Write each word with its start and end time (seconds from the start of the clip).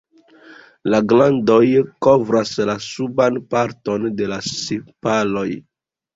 La 0.93 1.01
glandoj 1.11 1.65
kovras 2.07 2.55
la 2.71 2.77
suban 2.87 3.39
parton 3.53 4.09
de 4.23 4.33
la 4.35 4.41
sepaloj. 4.51 5.47